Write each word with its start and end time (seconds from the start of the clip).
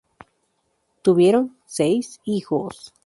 Tuvieron 1.03 1.51
seis 1.67 2.19
hijos. 2.25 2.91